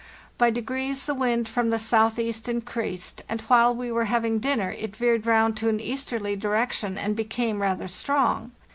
By 0.39 0.49
degrees 0.49 1.05
the 1.05 1.13
wind 1.13 1.47
from 1.47 1.69
the 1.69 1.77
south 1.77 2.17
east 2.17 2.49
increased, 2.49 3.23
and 3.29 3.39
while 3.41 3.75
we 3.75 3.91
were 3.91 4.05
having 4.05 4.39
dinner 4.39 4.71
it 4.79 4.95
veered 4.95 5.27
round 5.27 5.55
to 5.57 5.69
an 5.69 5.79
easterly 5.79 6.35
direction 6.35 6.97
and 6.97 7.15
became 7.15 7.61
rather 7.61 7.87
strong. 7.87 8.51